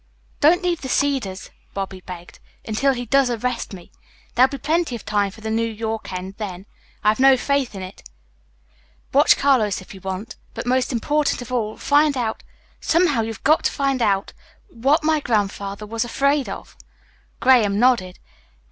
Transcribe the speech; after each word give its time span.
"Don't 0.39 0.63
leave 0.63 0.81
the 0.81 0.89
Cedars," 0.89 1.51
Bobby 1.75 2.01
begged, 2.03 2.39
"until 2.67 2.93
he 2.93 3.05
does 3.05 3.29
arrest 3.29 3.71
me. 3.71 3.91
There'll 4.33 4.49
be 4.49 4.57
plenty 4.57 4.95
of 4.95 5.05
time 5.05 5.29
for 5.29 5.41
the 5.41 5.51
New 5.51 5.61
York 5.67 6.11
end 6.11 6.33
then. 6.39 6.65
I've 7.03 7.19
no 7.19 7.37
faith 7.37 7.75
in 7.75 7.83
it. 7.83 8.09
Watch 9.13 9.37
Carlos 9.37 9.79
if 9.79 9.93
you 9.93 10.01
want, 10.01 10.37
but 10.55 10.65
most 10.65 10.91
important 10.91 11.43
of 11.43 11.51
all, 11.51 11.77
find 11.77 12.17
out 12.17 12.41
somehow 12.79 13.21
you've 13.21 13.43
got 13.43 13.65
to 13.65 13.71
find 13.71 14.01
out 14.01 14.33
what 14.69 15.03
my 15.03 15.19
grandfather 15.19 15.85
was 15.85 16.03
afraid 16.03 16.49
of." 16.49 16.75
Graham 17.39 17.77
nodded. 17.79 18.17